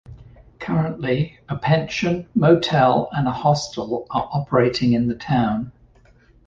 Currently, 0.57 1.37
a 1.47 1.55
pension, 1.57 2.27
motel 2.33 3.09
and 3.11 3.27
a 3.27 3.31
hostel 3.31 4.07
are 4.09 4.27
operating 4.33 4.93
in 4.93 5.07
the 5.07 5.13
town. 5.13 5.73